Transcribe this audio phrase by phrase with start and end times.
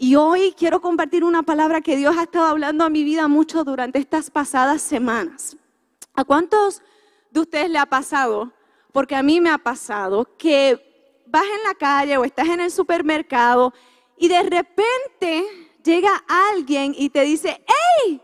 [0.00, 3.64] Y hoy quiero compartir una palabra que Dios ha estado hablando a mi vida mucho
[3.64, 5.56] durante estas pasadas semanas.
[6.14, 6.82] ¿A cuántos
[7.32, 8.52] de ustedes le ha pasado?
[8.92, 12.70] Porque a mí me ha pasado que vas en la calle o estás en el
[12.70, 13.74] supermercado
[14.16, 15.44] y de repente
[15.82, 16.12] llega
[16.52, 18.22] alguien y te dice, ¡Hey!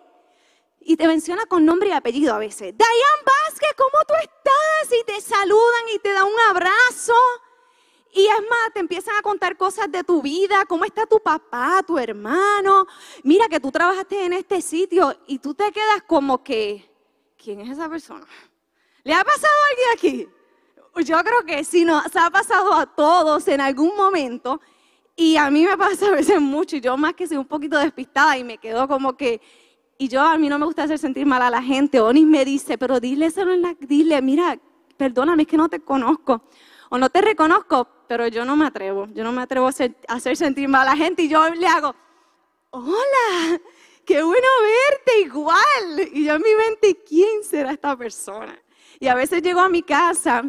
[0.79, 2.73] Y te menciona con nombre y apellido a veces.
[2.79, 5.01] Diane Vázquez, ¿cómo tú estás?
[5.01, 7.15] Y te saludan y te dan un abrazo.
[8.17, 11.83] Y es más, te empiezan a contar cosas de tu vida, cómo está tu papá,
[11.85, 12.87] tu hermano.
[13.25, 16.89] Mira que tú trabajaste en este sitio y tú te quedas como que,
[17.37, 18.25] ¿quién es esa persona?
[19.03, 21.05] ¿Le ha pasado a alguien aquí?
[21.05, 24.61] Yo creo que sí, nos ha pasado a todos en algún momento.
[25.17, 27.77] Y a mí me pasa a veces mucho, y yo más que soy un poquito
[27.79, 29.41] despistada y me quedo como que,
[29.99, 32.01] y yo a mí no me gusta hacer sentir mal a la gente.
[32.01, 33.29] Onis me dice, pero dile
[33.81, 34.57] dile, mira,
[34.97, 36.43] perdóname, es que no te conozco
[36.99, 39.09] no te reconozco, pero yo no me atrevo.
[39.13, 41.95] Yo no me atrevo a hacer, sentir mal a la gente y yo le hago,
[42.71, 43.61] hola,
[44.05, 46.11] qué bueno verte igual.
[46.13, 48.59] Y yo en mi mente, ¿quién será esta persona?
[49.01, 50.45] Y a veces llego a mi casa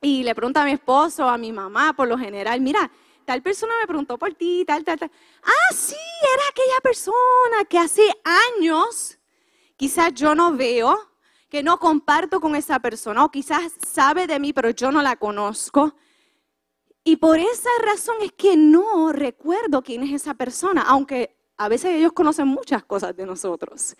[0.00, 2.90] y le pregunto a mi esposo, a mi mamá, por lo general, mira,
[3.24, 5.10] tal persona me preguntó por ti, tal, tal, tal.
[5.42, 5.96] Ah, sí,
[6.34, 8.02] era aquella persona que hace
[8.58, 9.18] años
[9.76, 10.96] quizás yo no veo,
[11.52, 15.16] que no comparto con esa persona o quizás sabe de mí pero yo no la
[15.16, 15.94] conozco.
[17.04, 21.90] Y por esa razón es que no recuerdo quién es esa persona, aunque a veces
[21.90, 23.94] ellos conocen muchas cosas de nosotros.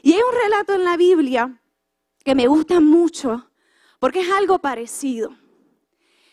[0.00, 1.60] Y hay un relato en la Biblia
[2.24, 3.50] que me gusta mucho
[3.98, 5.36] porque es algo parecido.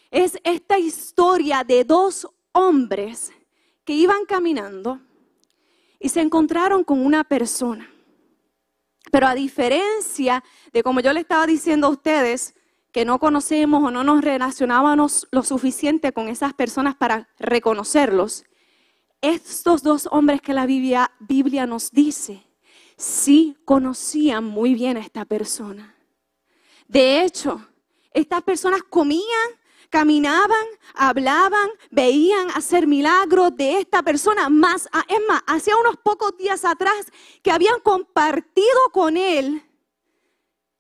[0.10, 3.34] Es esta historia de dos hombres
[3.84, 5.02] que iban caminando
[6.00, 7.92] y se encontraron con una persona.
[9.10, 12.54] Pero a diferencia de como yo le estaba diciendo a ustedes,
[12.92, 18.44] que no conocemos o no nos relacionábamos lo suficiente con esas personas para reconocerlos,
[19.22, 21.12] estos dos hombres que la Biblia,
[21.68, 22.44] nos dice,
[22.98, 25.96] sí conocían muy bien a esta persona.
[26.88, 27.66] De hecho,
[28.14, 29.22] estas personas comían
[29.92, 30.66] caminaban,
[30.96, 34.50] hablaban, veían hacer milagros de esta persona.
[34.50, 37.12] Más, es más, hacía unos pocos días atrás
[37.44, 39.62] que habían compartido con él,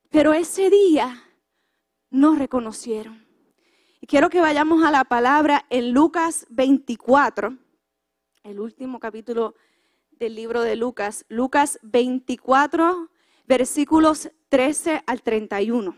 [0.09, 1.23] pero ese día
[2.09, 3.27] no reconocieron.
[3.99, 7.55] Y quiero que vayamos a la palabra en Lucas 24,
[8.43, 9.55] el último capítulo
[10.11, 13.09] del libro de Lucas, Lucas 24,
[13.45, 15.97] versículos 13 al 31.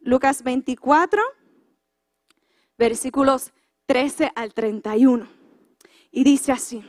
[0.00, 1.20] Lucas 24,
[2.78, 3.52] versículos
[3.86, 5.28] 13 al 31.
[6.10, 6.82] Y dice así,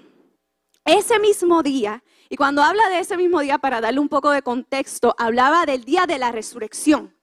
[0.86, 4.42] ese mismo día, y cuando habla de ese mismo día, para darle un poco de
[4.42, 7.16] contexto, hablaba del día de la resurrección.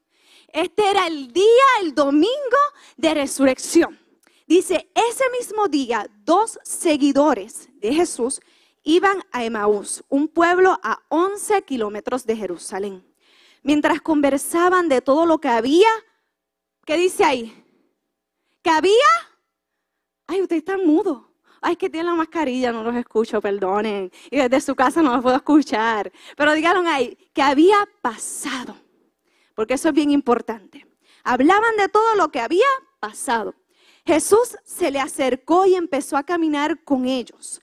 [0.48, 1.44] Este era el día,
[1.82, 2.58] el domingo
[2.96, 3.98] de resurrección.
[4.46, 8.40] Dice, ese mismo día, dos seguidores de Jesús
[8.84, 13.04] iban a Emaús, un pueblo a 11 kilómetros de Jerusalén.
[13.62, 15.88] Mientras conversaban de todo lo que había,
[16.84, 17.65] ¿qué dice ahí?
[18.66, 18.90] ¿Que había?
[20.26, 21.30] Ay, usted está mudo.
[21.62, 24.10] Ay, que tiene la mascarilla, no los escucho, perdonen.
[24.28, 26.10] Y desde su casa no los puedo escuchar.
[26.36, 28.76] Pero dijeron ahí, que había pasado.
[29.54, 30.84] Porque eso es bien importante.
[31.22, 32.66] Hablaban de todo lo que había
[32.98, 33.54] pasado.
[34.04, 37.62] Jesús se le acercó y empezó a caminar con ellos.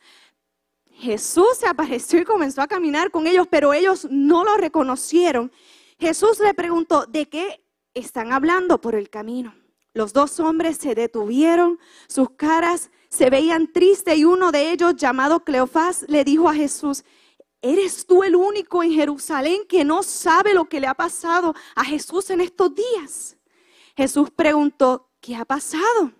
[0.89, 5.51] Jesús se apareció y comenzó a caminar con ellos, pero ellos no lo reconocieron.
[5.99, 7.61] Jesús le preguntó, ¿de qué
[7.93, 9.62] están hablando por el camino?
[9.93, 15.41] Los dos hombres se detuvieron, sus caras se veían tristes y uno de ellos, llamado
[15.41, 17.03] Cleofás, le dijo a Jesús,
[17.61, 21.85] ¿eres tú el único en Jerusalén que no sabe lo que le ha pasado a
[21.85, 23.37] Jesús en estos días?
[23.95, 26.11] Jesús preguntó, ¿qué ha pasado?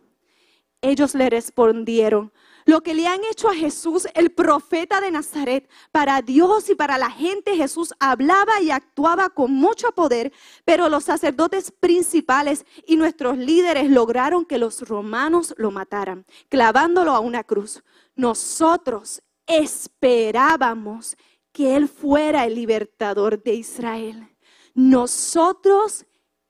[0.79, 2.31] Ellos le respondieron,
[2.65, 6.97] lo que le han hecho a Jesús, el profeta de Nazaret, para Dios y para
[6.97, 10.31] la gente, Jesús hablaba y actuaba con mucho poder,
[10.65, 17.19] pero los sacerdotes principales y nuestros líderes lograron que los romanos lo mataran, clavándolo a
[17.19, 17.83] una cruz.
[18.15, 21.17] Nosotros esperábamos
[21.51, 24.27] que Él fuera el libertador de Israel.
[24.73, 26.05] Nosotros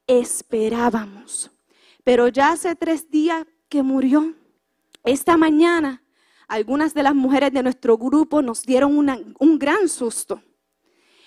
[0.07, 1.51] esperábamos.
[2.03, 4.35] Pero ya hace tres días que murió.
[5.03, 6.02] Esta mañana
[6.47, 8.97] algunas de las mujeres de nuestro grupo nos dieron
[9.39, 10.41] un gran susto.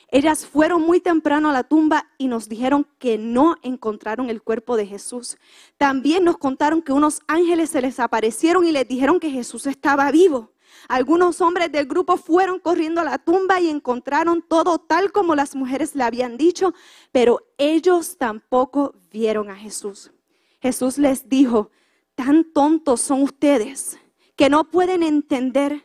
[0.09, 4.77] Ellas fueron muy temprano a la tumba y nos dijeron que no encontraron el cuerpo
[4.77, 5.37] de Jesús.
[5.79, 10.11] También nos contaron que unos ángeles se les aparecieron y les dijeron que Jesús estaba
[10.13, 10.53] vivo.
[10.89, 15.57] Algunos hombres del grupo fueron corriendo a la tumba y encontraron todo tal como las
[15.57, 16.73] mujeres le habían dicho,
[17.11, 20.13] pero ellos tampoco vieron a Jesús.
[20.61, 21.71] Jesús les dijo,
[22.15, 23.99] tan tontos son ustedes
[24.37, 25.85] que no pueden entender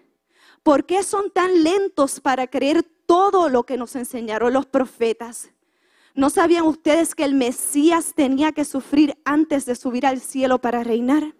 [0.63, 5.51] por qué son tan lentos para creer todo lo que nos enseñaron los profetas.
[6.13, 10.83] ¿No sabían ustedes que el Mesías tenía que sufrir antes de subir al cielo para
[10.83, 11.35] reinar?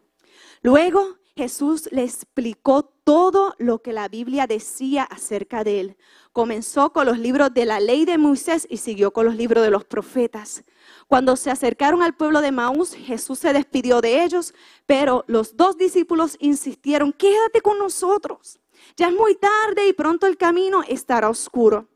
[0.62, 5.98] Luego Jesús le explicó todo lo que la Biblia decía acerca de él.
[6.32, 9.72] Comenzó con los libros de la ley de Moisés y siguió con los libros de
[9.72, 10.64] los profetas.
[11.12, 14.54] Cuando se acercaron al pueblo de Maús, Jesús se despidió de ellos,
[14.86, 18.62] pero los dos discípulos insistieron, quédate con nosotros.
[18.96, 21.90] Ya es muy tarde y pronto el camino estará oscuro.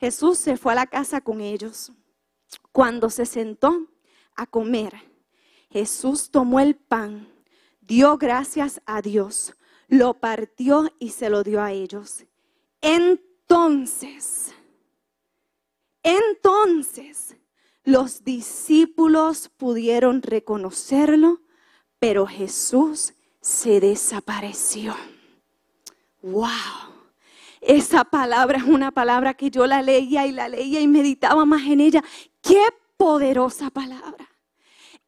[0.00, 1.92] Jesús se fue a la casa con ellos.
[2.72, 3.88] Cuando se sentó
[4.36, 4.94] a comer,
[5.68, 7.28] Jesús tomó el pan,
[7.82, 9.54] dio gracias a Dios,
[9.88, 12.24] lo partió y se lo dio a ellos.
[12.80, 14.54] Entonces,
[16.02, 17.36] entonces
[17.84, 21.40] los discípulos pudieron reconocerlo,
[21.98, 24.94] pero Jesús se desapareció.
[26.22, 26.48] ¡Wow!
[27.60, 31.62] Esa palabra es una palabra que yo la leía y la leía y meditaba más
[31.62, 32.02] en ella.
[32.40, 32.62] ¡Qué
[32.96, 34.28] poderosa palabra!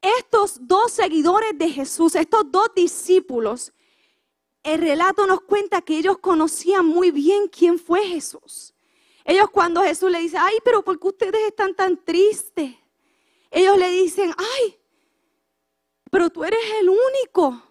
[0.01, 3.73] Estos dos seguidores de Jesús, estos dos discípulos,
[4.63, 8.74] el relato nos cuenta que ellos conocían muy bien quién fue Jesús.
[9.25, 12.75] Ellos cuando Jesús le dice, ay, pero ¿por qué ustedes están tan tristes?
[13.51, 14.79] Ellos le dicen, ay,
[16.11, 17.63] pero tú eres el único.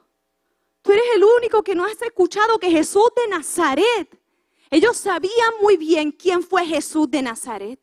[0.81, 4.19] Tú eres el único que no has escuchado que Jesús de Nazaret.
[4.69, 7.79] Ellos sabían muy bien quién fue Jesús de Nazaret.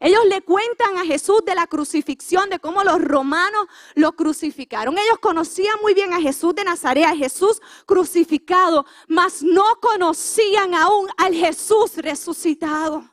[0.00, 4.96] Ellos le cuentan a Jesús de la crucifixión, de cómo los romanos lo crucificaron.
[4.98, 11.08] Ellos conocían muy bien a Jesús de Nazaret, a Jesús crucificado, mas no conocían aún
[11.16, 13.11] al Jesús resucitado.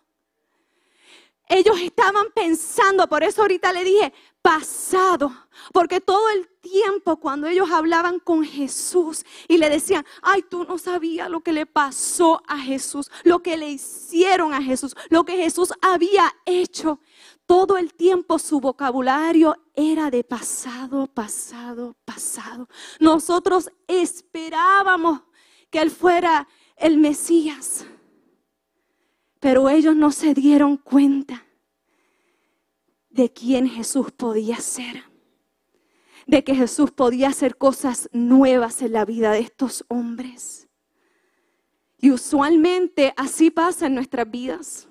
[1.49, 5.31] Ellos estaban pensando, por eso ahorita le dije, pasado,
[5.73, 10.77] porque todo el tiempo cuando ellos hablaban con Jesús y le decían, ay, tú no
[10.77, 15.37] sabías lo que le pasó a Jesús, lo que le hicieron a Jesús, lo que
[15.37, 16.99] Jesús había hecho.
[17.47, 22.69] Todo el tiempo su vocabulario era de pasado, pasado, pasado.
[22.99, 25.21] Nosotros esperábamos
[25.71, 27.87] que Él fuera el Mesías.
[29.39, 31.45] Pero ellos no se dieron cuenta
[33.09, 35.03] de quién Jesús podía ser.
[36.27, 40.67] De que Jesús podía hacer cosas nuevas en la vida de estos hombres.
[41.97, 44.87] Y usualmente así pasa en nuestras vidas.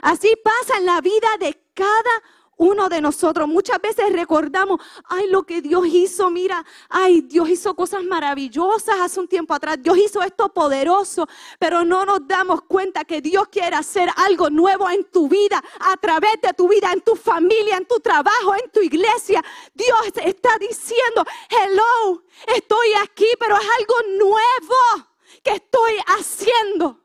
[0.00, 2.22] Así pasa en la vida de cada
[2.56, 3.48] uno de nosotros.
[3.48, 9.20] Muchas veces recordamos, ay, lo que Dios hizo, mira, ay, Dios hizo cosas maravillosas hace
[9.20, 11.26] un tiempo atrás, Dios hizo esto poderoso,
[11.58, 15.96] pero no nos damos cuenta que Dios quiere hacer algo nuevo en tu vida, a
[15.96, 19.42] través de tu vida, en tu familia, en tu trabajo, en tu iglesia.
[19.74, 22.22] Dios está diciendo, hello,
[22.54, 25.08] estoy aquí, pero es algo nuevo
[25.42, 27.01] que estoy haciendo.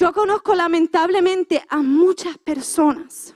[0.00, 3.34] Yo conozco lamentablemente a muchas personas,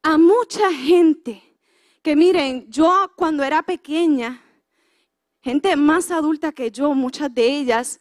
[0.00, 1.42] a mucha gente
[2.02, 4.40] que miren, yo cuando era pequeña,
[5.40, 7.98] gente más adulta que yo, muchas de ellas,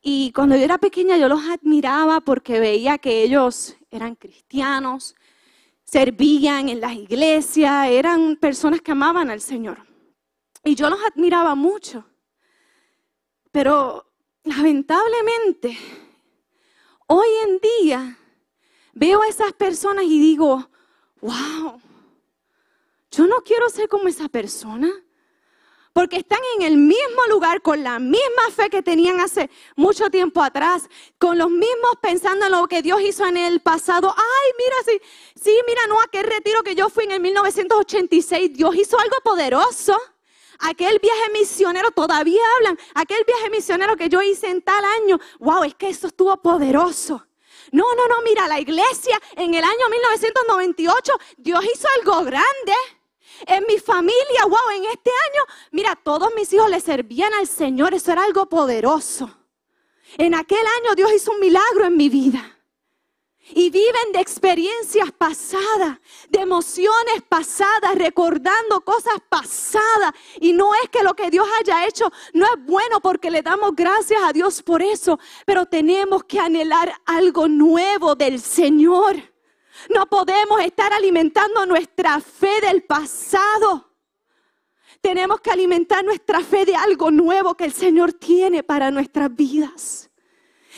[0.00, 5.16] y cuando yo era pequeña yo los admiraba porque veía que ellos eran cristianos,
[5.84, 9.86] servían en las iglesias, eran personas que amaban al Señor.
[10.64, 12.06] Y yo los admiraba mucho.
[13.52, 14.06] Pero
[14.44, 15.76] lamentablemente
[17.10, 18.18] Hoy en día
[18.92, 20.68] veo a esas personas y digo,
[21.22, 21.80] wow,
[23.10, 24.90] yo no quiero ser como esa persona.
[25.94, 30.42] Porque están en el mismo lugar, con la misma fe que tenían hace mucho tiempo
[30.42, 30.86] atrás,
[31.18, 34.14] con los mismos pensando en lo que Dios hizo en el pasado.
[34.14, 35.00] Ay, mira, sí,
[35.42, 39.98] sí, mira, no, aquel retiro que yo fui en el 1986, Dios hizo algo poderoso.
[40.58, 45.64] Aquel viaje misionero, todavía hablan, aquel viaje misionero que yo hice en tal año, wow,
[45.64, 47.26] es que eso estuvo poderoso.
[47.70, 52.72] No, no, no, mira, la iglesia en el año 1998, Dios hizo algo grande.
[53.46, 57.94] En mi familia, wow, en este año, mira, todos mis hijos le servían al Señor,
[57.94, 59.30] eso era algo poderoso.
[60.16, 62.57] En aquel año Dios hizo un milagro en mi vida
[63.50, 70.12] y viven de experiencias pasadas, de emociones pasadas, recordando cosas pasadas.
[70.40, 73.74] Y no es que lo que Dios haya hecho no es bueno porque le damos
[73.74, 79.16] gracias a Dios por eso, pero tenemos que anhelar algo nuevo del Señor.
[79.94, 83.88] No podemos estar alimentando nuestra fe del pasado.
[85.00, 90.10] Tenemos que alimentar nuestra fe de algo nuevo que el Señor tiene para nuestras vidas.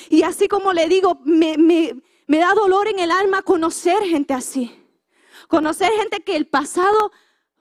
[0.09, 1.57] Y así como le digo, me,
[2.31, 4.71] me da dolor en el alma conocer gente así.
[5.49, 7.11] Conocer gente que el pasado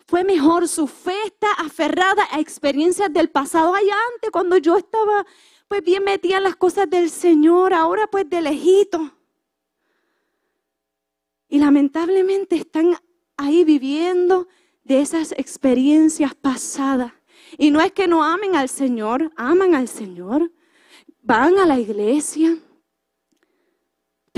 [0.06, 3.74] fue mejor, su fe está aferrada a experiencias del pasado.
[3.74, 5.26] Allá antes, cuando yo estaba
[5.68, 9.12] pues bien metida en las cosas del Señor, ahora pues de lejito.
[11.48, 12.96] Y lamentablemente están
[13.38, 14.48] ahí viviendo
[14.84, 17.12] de esas experiencias pasadas.
[17.58, 20.52] Y no es que no amen al Señor, aman al Señor,
[21.24, 22.56] van a la iglesia,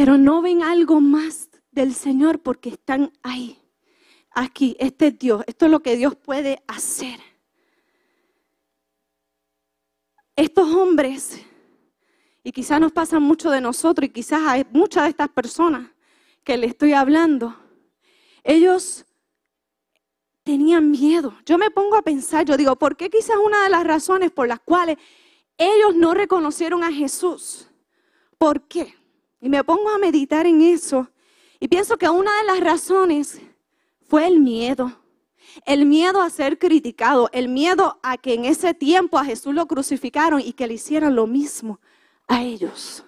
[0.01, 3.61] pero no ven algo más del Señor porque están ahí
[4.31, 7.19] aquí, este es Dios, esto es lo que Dios puede hacer.
[10.35, 11.45] Estos hombres,
[12.43, 15.91] y quizás nos pasa mucho de nosotros, y quizás hay muchas de estas personas
[16.43, 17.55] que le estoy hablando,
[18.43, 19.05] ellos
[20.41, 21.37] tenían miedo.
[21.45, 24.47] Yo me pongo a pensar, yo digo, ¿por qué quizás una de las razones por
[24.47, 24.97] las cuales
[25.59, 27.67] ellos no reconocieron a Jesús?
[28.39, 28.99] ¿Por qué?
[29.41, 31.09] Y me pongo a meditar en eso
[31.59, 33.41] y pienso que una de las razones
[34.07, 34.99] fue el miedo.
[35.65, 39.67] El miedo a ser criticado, el miedo a que en ese tiempo a Jesús lo
[39.67, 41.79] crucificaron y que le hicieran lo mismo
[42.27, 43.03] a ellos.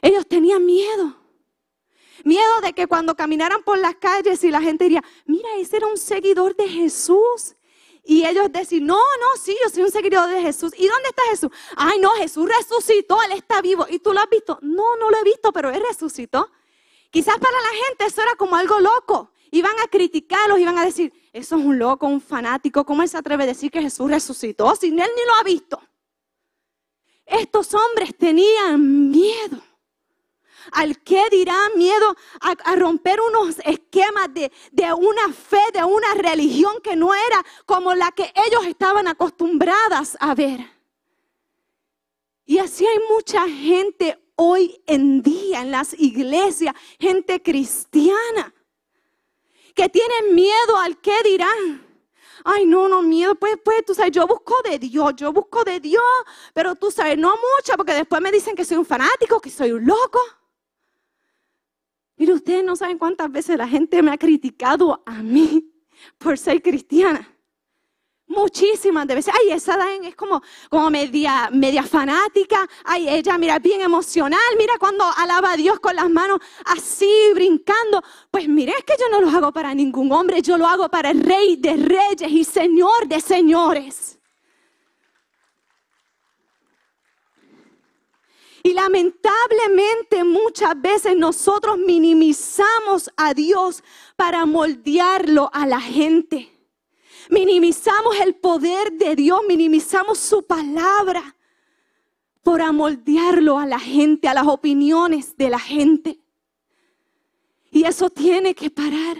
[0.00, 1.16] Ellos tenían miedo.
[2.24, 5.86] Miedo de que cuando caminaran por las calles y la gente diría, mira, ese era
[5.86, 7.54] un seguidor de Jesús.
[8.08, 10.72] Y ellos decían, no, no, sí, yo soy un seguidor de Jesús.
[10.76, 11.50] ¿Y dónde está Jesús?
[11.76, 13.84] Ay, no, Jesús resucitó, Él está vivo.
[13.90, 14.58] ¿Y tú lo has visto?
[14.62, 16.48] No, no lo he visto, pero Él resucitó.
[17.10, 19.32] Quizás para la gente eso era como algo loco.
[19.50, 23.16] Iban a criticarlos, iban a decir, eso es un loco, un fanático, ¿cómo él se
[23.16, 25.80] atreve a decir que Jesús resucitó si él ni lo ha visto?
[27.24, 29.60] Estos hombres tenían miedo.
[30.72, 36.80] ¿Al qué dirán miedo a, romper unos esquemas de, de una fe, de una religión
[36.82, 40.76] que no era como la que ellos estaban acostumbradas a ver?
[42.44, 48.54] Y así hay mucha gente hoy en día en las iglesias, gente cristiana,
[49.74, 51.84] que tienen miedo al qué dirán.
[52.44, 55.80] Ay, no, no, miedo, pues, pues, tú sabes, yo busco de Dios, yo busco de
[55.80, 56.04] Dios,
[56.54, 59.72] pero tú sabes, no mucho, porque después me dicen que soy un fanático, que soy
[59.72, 60.20] un loco.
[62.16, 65.70] Mire, ustedes no saben cuántas veces la gente me ha criticado a mí
[66.18, 67.32] por ser cristiana.
[68.28, 69.32] Muchísimas veces.
[69.32, 72.68] Ay, esa Dan es como, como media, media fanática.
[72.84, 74.40] Ay, ella, mira, bien emocional.
[74.58, 78.02] Mira cuando alaba a Dios con las manos así, brincando.
[78.30, 80.42] Pues mire, es que yo no lo hago para ningún hombre.
[80.42, 84.15] Yo lo hago para el Rey de Reyes y Señor de Señores.
[88.66, 93.84] Y lamentablemente muchas veces nosotros minimizamos a Dios
[94.16, 96.50] para moldearlo a la gente.
[97.30, 101.36] Minimizamos el poder de Dios, minimizamos su palabra
[102.42, 106.18] por amoldearlo a la gente, a las opiniones de la gente.
[107.70, 109.16] Y eso tiene que parar.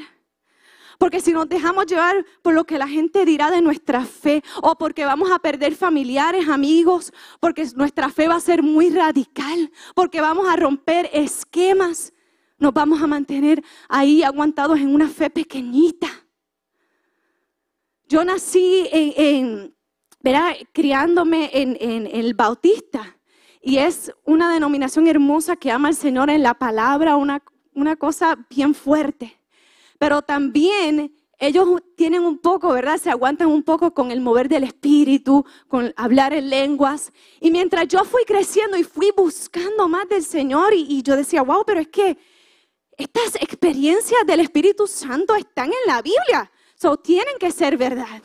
[0.99, 4.77] Porque si nos dejamos llevar por lo que la gente dirá de nuestra fe, o
[4.77, 10.21] porque vamos a perder familiares, amigos, porque nuestra fe va a ser muy radical, porque
[10.21, 12.13] vamos a romper esquemas,
[12.59, 16.09] nos vamos a mantener ahí aguantados en una fe pequeñita.
[18.09, 19.75] Yo nací en,
[20.73, 23.19] criándome en, el Bautista
[23.61, 27.43] y es una denominación hermosa que ama al Señor en la palabra, una,
[27.75, 29.41] una cosa bien fuerte.
[29.99, 32.99] Pero también ellos tienen un poco, ¿verdad?
[32.99, 37.13] Se aguantan un poco con el mover del espíritu, con hablar en lenguas.
[37.41, 41.43] Y mientras yo fui creciendo y fui buscando más del Señor y, y yo decía,
[41.43, 42.17] wow, pero es que
[42.97, 46.51] estas experiencias del Espíritu Santo están en la Biblia.
[46.77, 48.23] So, tienen que ser verdad.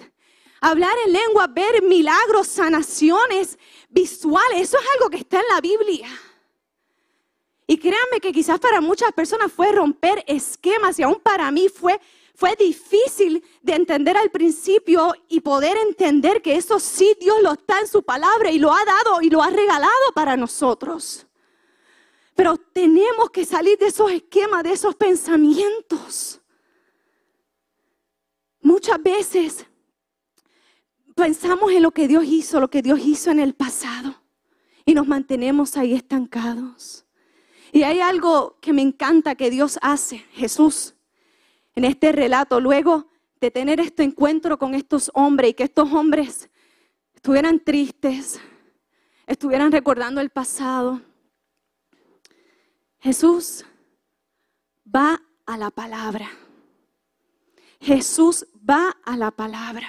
[0.61, 3.57] Hablar en lengua, ver milagros, sanaciones
[3.89, 6.07] visuales, eso es algo que está en la Biblia.
[7.71, 12.01] Y créanme que quizás para muchas personas fue romper esquemas y aún para mí fue,
[12.35, 17.79] fue difícil de entender al principio y poder entender que eso sí Dios lo está
[17.79, 21.25] en su palabra y lo ha dado y lo ha regalado para nosotros.
[22.35, 26.41] Pero tenemos que salir de esos esquemas, de esos pensamientos.
[28.59, 29.65] Muchas veces
[31.15, 34.13] pensamos en lo que Dios hizo, lo que Dios hizo en el pasado
[34.83, 37.05] y nos mantenemos ahí estancados.
[37.71, 40.95] Y hay algo que me encanta que Dios hace, Jesús,
[41.73, 43.07] en este relato, luego
[43.39, 46.49] de tener este encuentro con estos hombres y que estos hombres
[47.15, 48.41] estuvieran tristes,
[49.25, 51.01] estuvieran recordando el pasado.
[52.99, 53.65] Jesús
[54.85, 56.29] va a la palabra.
[57.79, 59.87] Jesús va a la palabra.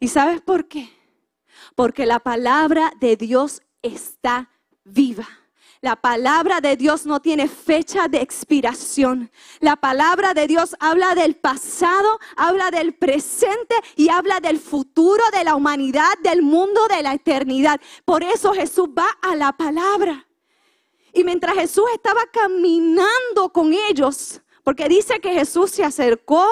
[0.00, 0.90] ¿Y sabes por qué?
[1.76, 4.50] Porque la palabra de Dios está
[4.82, 5.28] viva.
[5.84, 9.30] La palabra de Dios no tiene fecha de expiración.
[9.60, 15.44] La palabra de Dios habla del pasado, habla del presente y habla del futuro de
[15.44, 17.82] la humanidad, del mundo, de la eternidad.
[18.06, 20.26] Por eso Jesús va a la palabra.
[21.12, 26.46] Y mientras Jesús estaba caminando con ellos, porque dice que Jesús se acercó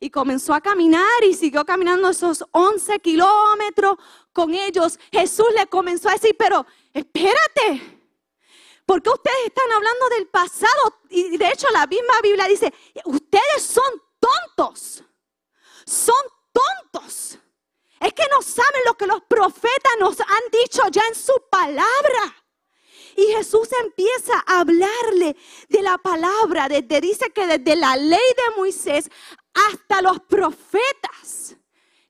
[0.00, 3.98] y comenzó a caminar y siguió caminando esos 11 kilómetros
[4.32, 7.93] con ellos, Jesús le comenzó a decir, pero espérate,
[8.86, 12.72] porque ustedes están hablando del pasado y de hecho la misma Biblia dice,
[13.04, 15.02] ustedes son tontos.
[15.86, 16.14] Son
[16.52, 17.38] tontos.
[18.00, 22.44] Es que no saben lo que los profetas nos han dicho ya en su palabra.
[23.16, 25.36] Y Jesús empieza a hablarle
[25.68, 29.08] de la palabra, desde, dice que desde la ley de Moisés
[29.54, 31.56] hasta los profetas.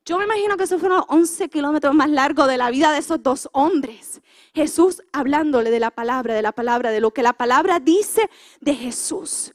[0.04, 3.23] Yo me imagino que esos fueron 11 kilómetros más largos de la vida de esos
[3.23, 4.21] dos hombres.
[4.54, 8.30] Jesús hablándole de la palabra, de la palabra, de lo que la palabra dice
[8.61, 9.52] de Jesús.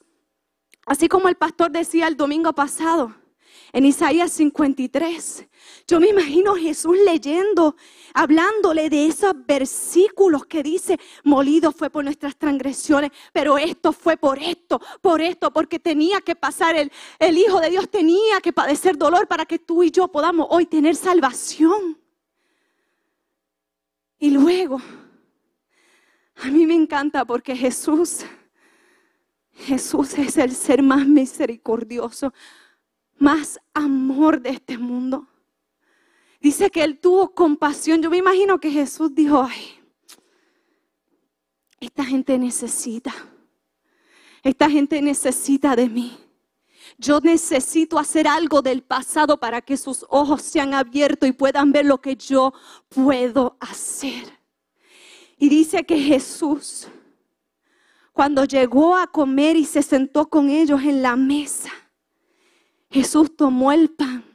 [0.85, 3.15] Así como el pastor decía el domingo pasado
[3.73, 5.47] en Isaías 53.
[5.87, 7.75] Yo me imagino Jesús leyendo,
[8.13, 14.39] hablándole de esos versículos que dice, molido fue por nuestras transgresiones, pero esto fue por
[14.39, 18.97] esto, por esto, porque tenía que pasar, el, el Hijo de Dios tenía que padecer
[18.97, 21.97] dolor para que tú y yo podamos hoy tener salvación.
[24.19, 24.81] Y luego,
[26.35, 28.25] a mí me encanta porque Jesús,
[29.53, 32.33] Jesús es el ser más misericordioso,
[33.17, 35.27] más amor de este mundo.
[36.41, 38.01] Dice que Él tuvo compasión.
[38.01, 39.79] Yo me imagino que Jesús dijo, ay,
[41.79, 43.13] esta gente necesita,
[44.43, 46.17] esta gente necesita de mí.
[46.99, 51.85] Yo necesito hacer algo del pasado para que sus ojos sean abiertos y puedan ver
[51.85, 52.53] lo que yo
[52.89, 54.37] puedo hacer.
[55.37, 56.89] Y dice que Jesús,
[58.11, 61.71] cuando llegó a comer y se sentó con ellos en la mesa,
[62.89, 64.25] Jesús tomó el pan,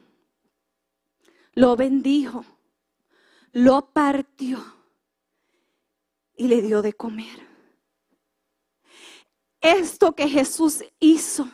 [1.53, 2.43] lo bendijo,
[3.51, 4.65] lo partió
[6.35, 7.47] y le dio de comer.
[9.61, 11.47] Esto que Jesús hizo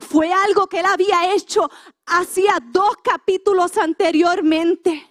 [0.00, 1.70] fue algo que él había hecho
[2.06, 5.10] hacía dos capítulos anteriormente.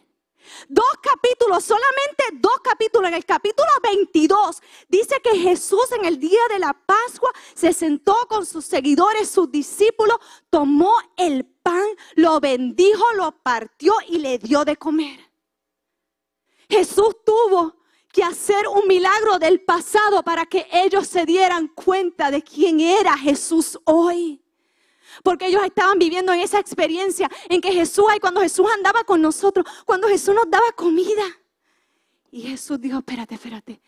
[0.68, 3.10] Dos capítulos, solamente dos capítulos.
[3.10, 8.16] En el capítulo 22 dice que Jesús en el día de la Pascua se sentó
[8.30, 10.18] con sus seguidores, sus discípulos,
[10.50, 11.86] tomó el pan,
[12.16, 15.20] lo bendijo, lo partió y le dio de comer.
[16.70, 17.76] Jesús tuvo
[18.12, 23.18] que hacer un milagro del pasado para que ellos se dieran cuenta de quién era
[23.18, 24.45] Jesús hoy.
[25.24, 29.22] Porque ellos estaban viviendo en esa experiencia en que Jesús, y cuando Jesús andaba con
[29.22, 31.24] nosotros, cuando Jesús nos daba comida.
[32.32, 33.82] Y Jesús dijo, espérate, espérate,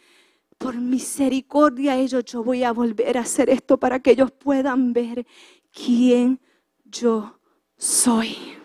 [0.57, 5.25] por misericordia ellos yo voy a volver a hacer esto para que ellos puedan ver
[5.71, 6.39] quién
[6.85, 7.39] yo
[7.77, 8.57] soy.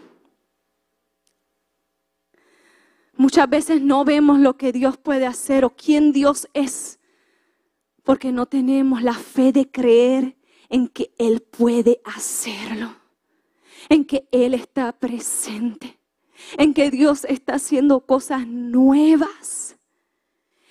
[3.14, 6.98] Muchas veces no vemos lo que Dios puede hacer o quién Dios es,
[8.02, 10.36] porque no tenemos la fe de creer
[10.72, 12.96] en que Él puede hacerlo,
[13.90, 16.00] en que Él está presente,
[16.56, 19.76] en que Dios está haciendo cosas nuevas.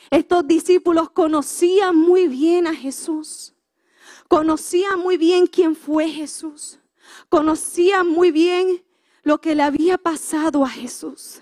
[0.09, 3.53] Estos discípulos conocían muy bien a Jesús,
[4.27, 6.79] conocían muy bien quién fue Jesús,
[7.29, 8.83] conocían muy bien
[9.21, 11.41] lo que le había pasado a Jesús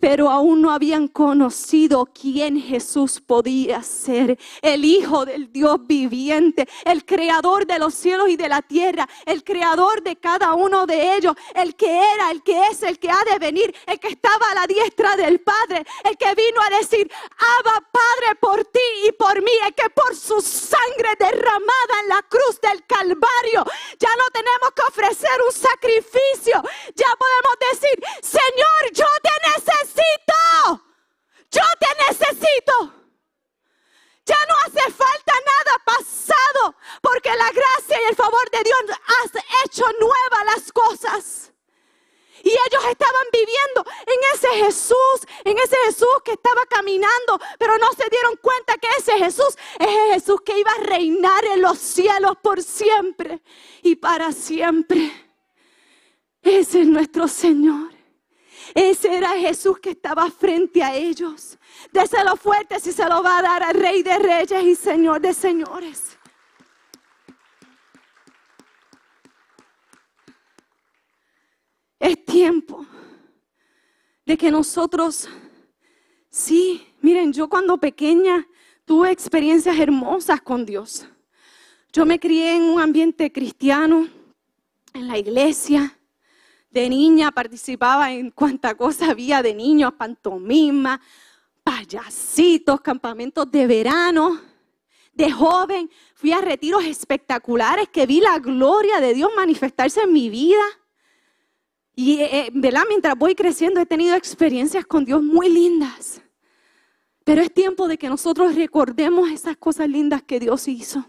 [0.00, 7.04] pero aún no habían conocido quién Jesús podía ser, el Hijo del Dios viviente, el
[7.04, 11.34] creador de los cielos y de la tierra, el creador de cada uno de ellos,
[11.54, 14.54] el que era, el que es, el que ha de venir, el que estaba a
[14.54, 17.10] la diestra del Padre, el que vino a decir,
[17.58, 22.22] Abba Padre por ti y por mí, el que por su sangre derramada en la
[22.22, 23.64] cruz del Calvario,
[23.98, 26.62] ya no tenemos que ofrecer un sacrificio,
[26.94, 30.82] ya podemos decir, Señor, yo te necesito necesito.
[31.50, 32.92] Yo te necesito.
[34.24, 39.64] Ya no hace falta nada pasado, porque la gracia y el favor de Dios has
[39.64, 41.52] hecho nuevas las cosas.
[42.42, 47.92] Y ellos estaban viviendo en ese Jesús, en ese Jesús que estaba caminando, pero no
[47.92, 51.78] se dieron cuenta que ese Jesús es el Jesús que iba a reinar en los
[51.78, 53.40] cielos por siempre
[53.82, 55.12] y para siempre.
[56.42, 57.95] Ese es nuestro Señor.
[58.74, 61.58] Ese era Jesús que estaba frente a ellos.
[61.92, 65.32] Déselo fuerte si se lo va a dar al Rey de Reyes y Señor de
[65.32, 66.18] Señores.
[71.98, 72.86] Es tiempo
[74.24, 75.28] de que nosotros,
[76.28, 78.46] sí, miren, yo cuando pequeña
[78.84, 81.06] tuve experiencias hermosas con Dios.
[81.92, 84.08] Yo me crié en un ambiente cristiano,
[84.92, 85.95] en la iglesia.
[86.76, 91.00] De niña participaba en cuanta cosa había de niños, pantomima,
[91.64, 94.38] payasitos, campamentos de verano.
[95.14, 100.28] De joven fui a retiros espectaculares que vi la gloria de Dios manifestarse en mi
[100.28, 100.60] vida.
[101.94, 106.20] Y eh, eh, mientras voy creciendo he tenido experiencias con Dios muy lindas.
[107.24, 111.06] Pero es tiempo de que nosotros recordemos esas cosas lindas que Dios hizo.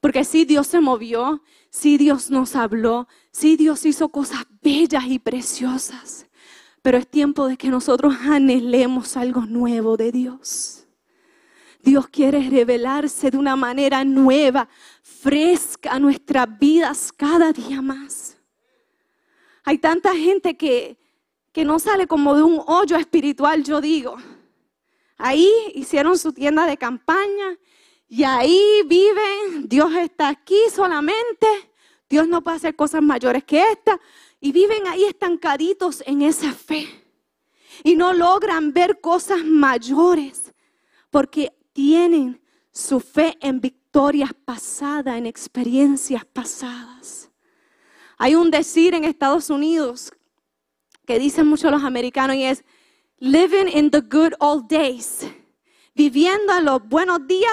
[0.00, 5.18] Porque si Dios se movió, si Dios nos habló, si Dios hizo cosas bellas y
[5.18, 6.26] preciosas.
[6.82, 10.86] Pero es tiempo de que nosotros anhelemos algo nuevo de Dios.
[11.82, 14.68] Dios quiere revelarse de una manera nueva,
[15.02, 18.36] fresca a nuestras vidas cada día más.
[19.64, 20.98] Hay tanta gente que
[21.58, 24.16] que no sale como de un hoyo espiritual, yo digo.
[25.16, 27.58] Ahí hicieron su tienda de campaña
[28.08, 31.46] y ahí viven, Dios está aquí solamente,
[32.08, 34.00] Dios no puede hacer cosas mayores que esta,
[34.40, 36.88] y viven ahí estancaditos en esa fe.
[37.84, 40.54] Y no logran ver cosas mayores
[41.10, 42.40] porque tienen
[42.72, 47.30] su fe en victorias pasadas, en experiencias pasadas.
[48.16, 50.12] Hay un decir en Estados Unidos
[51.06, 52.64] que dicen muchos los americanos y es
[53.18, 55.26] living in the good old days,
[55.94, 57.52] viviendo en los buenos días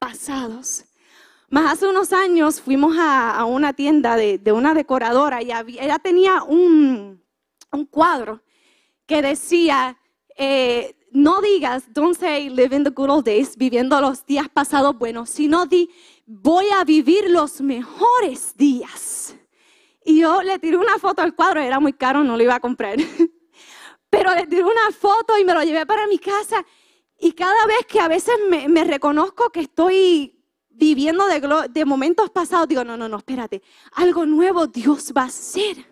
[0.00, 0.86] pasados.
[1.50, 7.22] Más hace unos años fuimos a, una tienda de, una decoradora y ella tenía un,
[7.90, 8.42] cuadro
[9.06, 9.98] que decía,
[10.36, 14.96] eh, no digas, don't say live in the good old days, viviendo los días pasados
[14.96, 15.90] buenos, sino di,
[16.24, 19.34] voy a vivir los mejores días.
[20.04, 22.60] Y yo le tiré una foto al cuadro, era muy caro, no lo iba a
[22.60, 22.96] comprar.
[24.10, 26.64] Pero le tiré una foto y me lo llevé para mi casa.
[27.20, 32.66] Y cada vez que a veces me, reconozco que estoy viviendo de, de momentos pasados,
[32.66, 35.89] digo, no, no, no, espérate, algo nuevo Dios va a hacer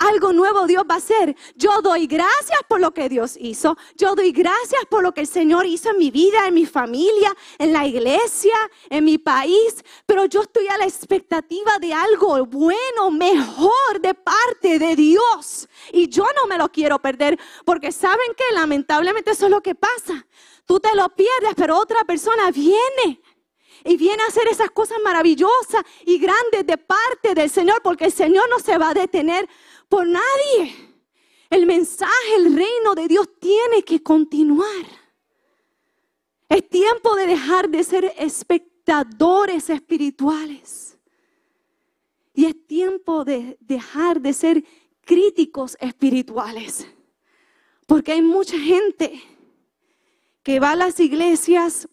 [0.00, 1.36] algo nuevo Dios va a hacer.
[1.54, 3.76] Yo doy gracias por lo que Dios hizo.
[3.96, 7.34] Yo doy gracias por lo que el Señor hizo en mi vida, en mi familia,
[7.58, 8.54] en la iglesia,
[8.88, 9.84] en mi país.
[10.06, 15.68] Pero yo estoy a la expectativa de algo bueno, mejor de parte de Dios.
[15.92, 19.74] Y yo no me lo quiero perder porque saben que lamentablemente eso es lo que
[19.74, 20.26] pasa.
[20.64, 23.20] Tú te lo pierdes, pero otra persona viene
[23.84, 28.12] y viene a hacer esas cosas maravillosas y grandes de parte del Señor, porque el
[28.12, 29.48] Señor no se va a detener
[29.90, 30.74] por nadie.
[31.50, 34.86] El mensaje, el reino de Dios tiene que continuar.
[36.48, 40.96] Es tiempo de dejar de ser espectadores espirituales.
[42.32, 44.64] Y es tiempo de dejar de ser
[45.04, 46.86] críticos espirituales.
[47.86, 49.20] Porque hay mucha gente
[50.44, 51.88] que va a las iglesias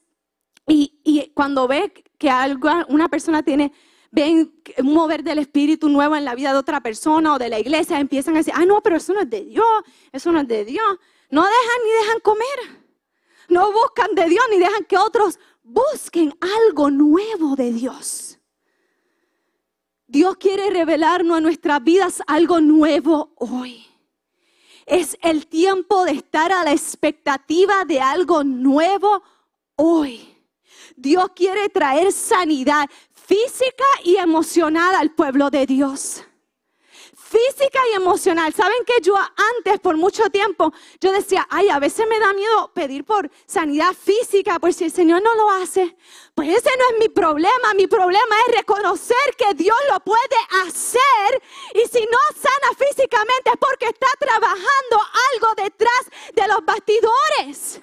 [0.67, 3.73] y, y cuando ve que algo, una persona tiene
[4.11, 7.59] ven un mover del Espíritu nuevo en la vida de otra persona o de la
[7.59, 9.65] iglesia, empiezan a decir, ah, no, pero eso no es de Dios,
[10.11, 10.99] eso no es de Dios.
[11.29, 12.87] No dejan ni dejan comer.
[13.49, 18.39] No buscan de Dios ni dejan que otros busquen algo nuevo de Dios.
[20.07, 23.85] Dios quiere revelarnos a nuestras vidas algo nuevo hoy.
[24.85, 29.21] Es el tiempo de estar a la expectativa de algo nuevo
[29.75, 30.36] hoy.
[30.97, 36.23] Dios quiere traer sanidad física y emocional al pueblo de Dios.
[37.15, 38.51] Física y emocional.
[38.53, 42.71] ¿Saben que yo antes, por mucho tiempo, yo decía, ay, a veces me da miedo
[42.73, 45.95] pedir por sanidad física, pues si el Señor no lo hace,
[46.33, 47.73] pues ese no es mi problema.
[47.75, 51.43] Mi problema es reconocer que Dios lo puede hacer.
[51.75, 54.97] Y si no sana físicamente es porque está trabajando
[55.33, 57.81] algo detrás de los bastidores.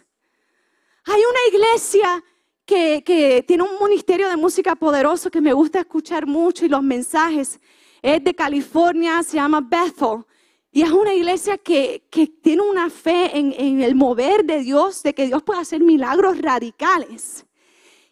[1.06, 2.24] Hay una iglesia
[2.64, 7.60] que, tiene un ministerio de música poderoso que me gusta escuchar mucho y los mensajes.
[8.02, 10.24] Es de California, se llama Bethel.
[10.70, 12.02] Y es una iglesia que,
[12.42, 17.46] tiene una fe en, el mover de Dios, de que Dios puede hacer milagros radicales.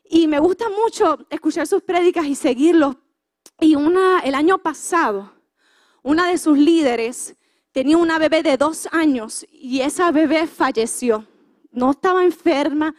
[0.09, 2.97] Y me gusta mucho escuchar sus prédicas y seguirlos.
[3.59, 5.33] Y una, el año pasado,
[6.03, 7.35] una de sus líderes
[7.73, 11.27] tenía una bebé de dos años y esa bebé falleció.
[11.71, 12.95] No estaba enferma,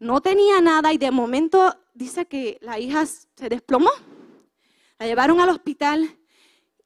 [0.00, 3.90] no tenía nada y de momento dice que la hija se desplomó.
[4.98, 6.18] La llevaron al hospital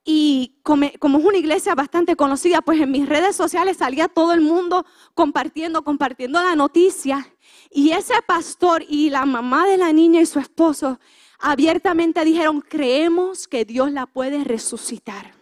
[0.05, 4.43] y como, es una iglesia bastante conocida, pues en mis redes sociales salía todo el
[4.43, 7.35] mundo compartiendo, compartiendo la noticia.
[7.71, 10.99] Y ese pastor y la mamá de la niña y su esposo
[11.39, 15.33] abiertamente dijeron, creemos que Dios la puede resucitar.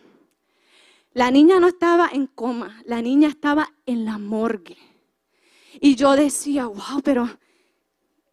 [1.15, 4.79] La niña no estaba en coma, la niña estaba en la morgue.
[5.81, 7.29] Y yo decía, wow, pero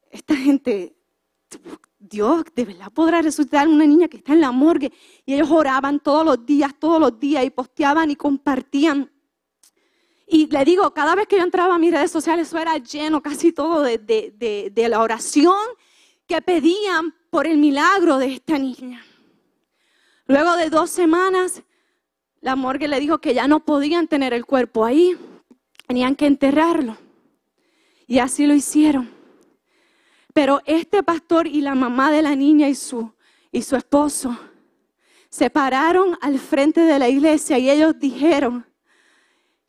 [0.10, 0.96] esta gente,
[2.00, 4.92] Dios de verdad podrá resucitar una niña que está en la morgue.
[5.26, 9.12] Y ellos oraban todos los días, todos los días y posteaban y compartían.
[10.28, 13.22] Y le digo, cada vez que yo entraba a mis redes sociales, eso era lleno
[13.22, 13.98] casi todo de,
[14.72, 15.56] de la oración
[16.28, 19.04] que pedían por el milagro de esta niña.
[20.28, 21.64] Luego de dos semanas,
[22.42, 25.18] la morgue le dijo que ya no podían tener el cuerpo ahí,
[25.88, 26.98] tenían que enterrarlo.
[28.06, 29.19] Y así lo hicieron.
[30.40, 33.12] Pero este pastor y la mamá de la niña y su,
[33.52, 34.40] y su esposo
[35.30, 38.66] se pararon al frente de la iglesia y ellos dijeron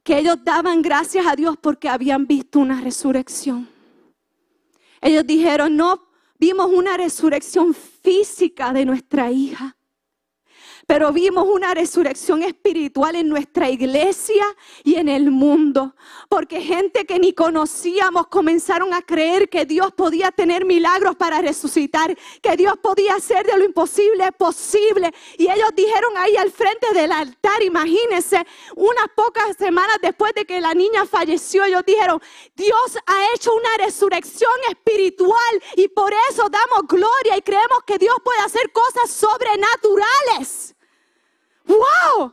[0.05, 3.69] que ellos daban gracias a Dios porque habían visto una resurrección.
[5.01, 6.07] Ellos dijeron, no
[6.39, 9.77] vimos una resurrección física de nuestra hija,
[10.91, 14.45] pero vimos una resurrección espiritual en nuestra iglesia
[14.83, 15.95] y en el mundo.
[16.29, 22.19] Porque gente que ni conocíamos comenzaron a creer que Dios podía tener milagros para resucitar,
[22.43, 25.15] que Dios podía hacer de lo imposible posible.
[25.39, 30.61] Y ellos dijeron ahí al frente del altar, imagínense, unas pocas semanas después de que
[30.61, 32.21] la niña falleció, ellos dijeron,
[32.57, 38.17] Dios ha hecho una resurrección espiritual y por eso damos gloria y creemos que Dios
[38.25, 40.75] puede hacer cosas sobrenaturales.
[41.67, 42.33] ¡Wow!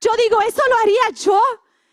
[0.00, 1.40] Yo digo, eso lo haría yo.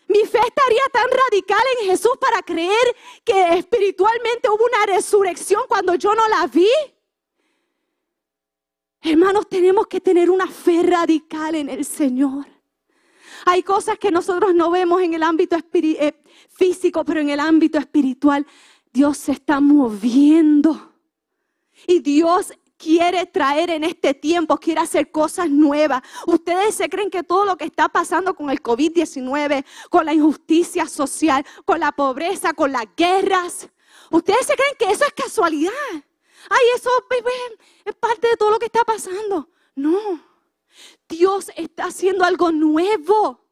[0.08, 5.94] Mi fe estaría tan radical en Jesús para creer que espiritualmente hubo una resurrección cuando
[5.94, 6.68] yo no la vi.
[9.00, 12.46] Hermanos, tenemos que tener una fe radical en el Señor.
[13.46, 16.14] Hay cosas que nosotros no vemos en el ámbito eh,
[16.48, 18.46] físico, pero en el ámbito espiritual
[18.92, 20.92] Dios se está moviendo.
[21.86, 22.52] Y Dios
[22.84, 26.02] quiere traer en este tiempo, quiere hacer cosas nuevas.
[26.26, 30.86] Ustedes se creen que todo lo que está pasando con el COVID-19, con la injusticia
[30.86, 33.70] social, con la pobreza, con las guerras,
[34.10, 35.72] ustedes se creen que eso es casualidad.
[36.50, 36.90] Ay, eso
[37.86, 39.48] es parte de todo lo que está pasando.
[39.74, 40.20] No,
[41.08, 43.43] Dios está haciendo algo nuevo.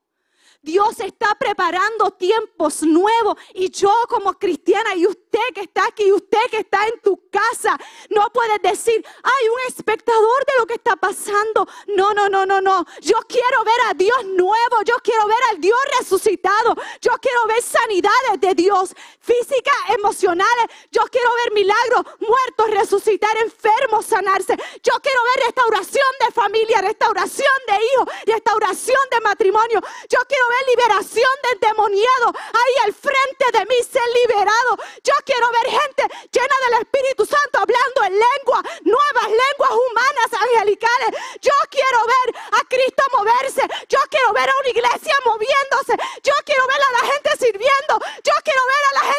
[0.62, 6.12] Dios está preparando tiempos nuevos y yo como cristiana y usted que está aquí y
[6.12, 7.76] usted que está en tu casa,
[8.10, 11.66] no puedes decir, hay un espectador de lo que está pasando.
[11.96, 12.86] No, no, no, no, no.
[13.00, 17.62] Yo quiero ver a Dios nuevo, yo quiero ver al Dios resucitado, yo quiero ver
[17.62, 20.66] sanidades de Dios, físicas, emocionales.
[20.90, 24.56] Yo quiero ver milagros, muertos resucitar, enfermos sanarse.
[24.82, 29.80] Yo quiero ver restauración de familia, restauración de hijos, restauración de matrimonio.
[30.08, 34.70] Yo quiero liberación del demoniado ahí al frente de mí, ser liberado.
[35.02, 41.10] Yo quiero ver gente llena del Espíritu Santo hablando en lengua, nuevas lenguas humanas angelicales.
[41.40, 43.62] Yo quiero ver a Cristo moverse.
[43.88, 45.94] Yo quiero ver a una iglesia moviéndose.
[46.22, 47.94] Yo quiero ver a la gente sirviendo.
[48.24, 49.11] Yo quiero ver a la gente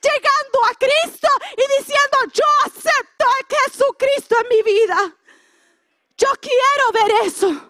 [0.00, 5.16] llegando a Cristo y diciendo, yo acepto a Jesucristo en mi vida.
[6.16, 7.69] Yo quiero ver eso.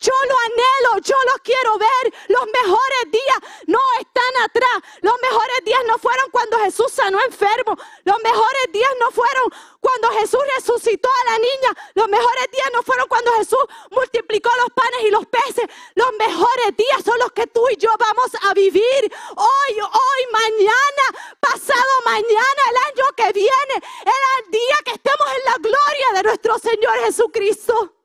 [0.00, 2.14] Yo lo anhelo, yo lo quiero ver.
[2.28, 4.78] Los mejores días no están atrás.
[5.00, 7.76] Los mejores días no fueron cuando Jesús sanó enfermo.
[8.04, 11.70] Los mejores días no fueron cuando Jesús resucitó a la niña.
[11.94, 13.58] Los mejores días no fueron cuando Jesús
[13.90, 15.66] multiplicó los panes y los peces.
[15.96, 19.12] Los mejores días son los que tú y yo vamos a vivir.
[19.34, 23.74] Hoy, hoy, mañana, pasado mañana, el año que viene.
[24.04, 27.97] El día que estemos en la gloria de nuestro Señor Jesucristo.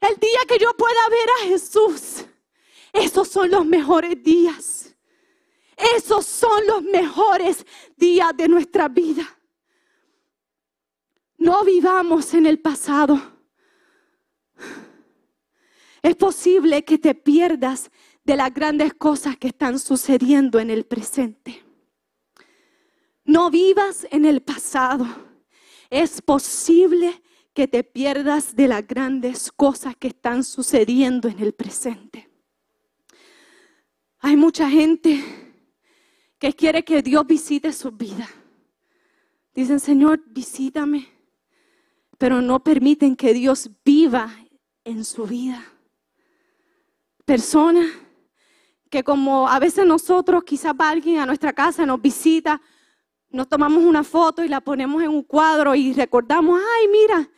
[0.00, 2.24] El día que yo pueda ver a Jesús.
[2.92, 4.94] Esos son los mejores días.
[5.96, 9.38] Esos son los mejores días de nuestra vida.
[11.36, 13.20] No vivamos en el pasado.
[16.02, 17.90] Es posible que te pierdas
[18.24, 21.64] de las grandes cosas que están sucediendo en el presente.
[23.24, 25.06] No vivas en el pasado.
[25.90, 27.22] Es posible
[27.56, 32.28] que te pierdas de las grandes cosas que están sucediendo en el presente.
[34.18, 35.24] Hay mucha gente
[36.38, 38.28] que quiere que Dios visite su vida.
[39.54, 41.08] Dicen, Señor, visítame,
[42.18, 44.30] pero no permiten que Dios viva
[44.84, 45.64] en su vida.
[47.24, 47.86] Personas
[48.90, 52.60] que como a veces nosotros, quizás alguien a nuestra casa, nos visita,
[53.30, 57.30] nos tomamos una foto y la ponemos en un cuadro y recordamos, ay, mira,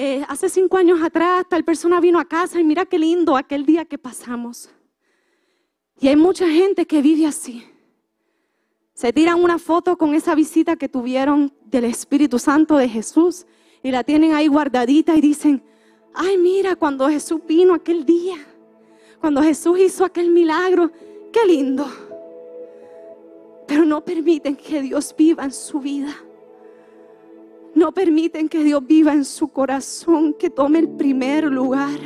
[0.00, 3.66] eh, hace cinco años atrás tal persona vino a casa y mira qué lindo aquel
[3.66, 4.70] día que pasamos.
[5.98, 7.64] Y hay mucha gente que vive así.
[8.94, 13.44] Se tiran una foto con esa visita que tuvieron del Espíritu Santo de Jesús
[13.82, 15.64] y la tienen ahí guardadita y dicen,
[16.14, 18.36] ay mira, cuando Jesús vino aquel día,
[19.20, 20.92] cuando Jesús hizo aquel milagro,
[21.32, 21.90] qué lindo.
[23.84, 26.14] no permiten que Dios viva en su vida.
[27.74, 31.98] No permiten que Dios viva en su corazón, que tome el primer lugar.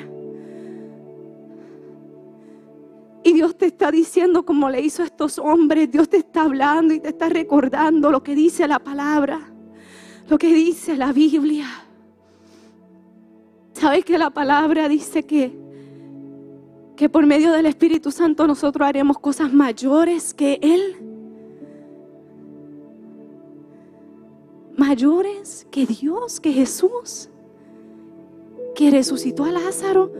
[3.24, 6.92] Y Dios te está diciendo como le hizo a estos hombres, Dios te está hablando
[6.92, 9.52] y te está recordando lo que dice la palabra,
[10.28, 11.66] lo que dice la Biblia.
[13.74, 15.56] ¿Sabes que la palabra dice que,
[16.96, 21.11] que por medio del Espíritu Santo nosotros haremos cosas mayores que Él?
[24.92, 27.30] Mayores que Dios, que Jesús,
[28.74, 30.12] que resucitó a Lázaro,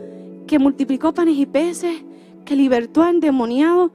[0.46, 2.02] que multiplicó panes y peces,
[2.46, 3.90] que libertó al endemoniado,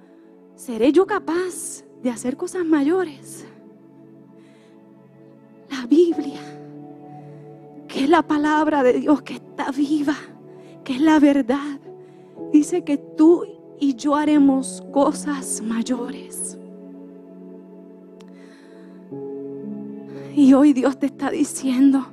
[0.53, 3.43] ¿seré yo capaz de hacer cosas mayores?
[5.71, 6.41] La Biblia,
[7.87, 10.15] que es la palabra de Dios que está viva,
[10.83, 11.79] que es la verdad,
[12.53, 13.45] dice que tú
[13.79, 16.59] y yo haremos cosas mayores.
[20.37, 22.05] Y hoy Dios te está diciendo,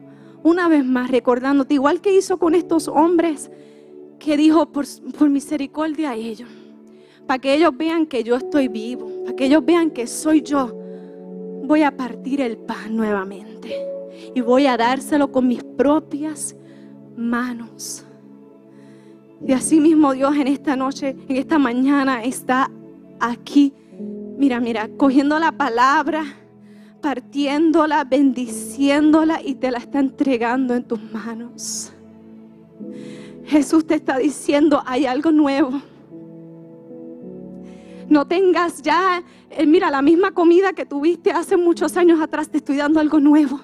[0.42, 3.50] una vez más, recordándote, igual que hizo con estos hombres,
[4.18, 4.86] que dijo por,
[5.28, 6.48] misericordia a ellos,
[7.26, 10.74] para que ellos vean que yo estoy vivo, para que ellos vean que soy yo,
[11.64, 13.76] voy a partir el pan nuevamente
[14.34, 16.56] y voy a dárselo con mis propias
[17.18, 18.06] manos.
[19.46, 22.70] Y así mismo Dios en esta noche, en esta mañana está
[23.20, 23.74] aquí.
[24.38, 26.24] Mira, mira, cogiendo la palabra,
[27.04, 31.92] partiéndola, bendiciéndola y te la está entregando en tus manos.
[33.44, 35.82] Jesús te está diciendo, hay algo nuevo.
[38.08, 42.56] No tengas ya, eh, mira, la misma comida que tuviste hace muchos años atrás, te
[42.56, 43.60] estoy dando algo nuevo.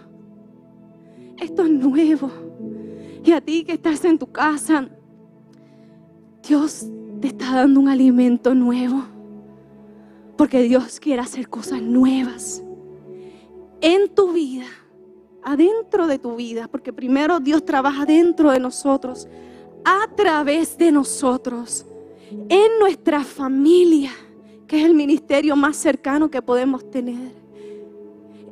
[1.38, 2.30] Esto es nuevo.
[3.24, 4.86] Y a ti que estás en tu casa,
[6.46, 6.86] Dios
[7.22, 9.02] te está dando un alimento nuevo.
[10.36, 12.64] Porque Dios quiere hacer cosas nuevas
[13.80, 14.66] en tu vida,
[15.42, 16.68] adentro de tu vida.
[16.68, 19.28] Porque primero Dios trabaja dentro de nosotros
[19.84, 21.86] a través de nosotros,
[22.48, 24.12] en nuestra familia,
[24.66, 27.32] que es el ministerio más cercano que podemos tener,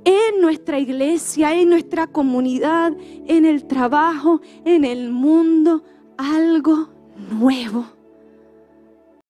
[0.04, 5.84] en nuestra iglesia, en nuestra comunidad, en el trabajo, en el mundo,
[6.16, 6.88] algo
[7.30, 7.97] nuevo.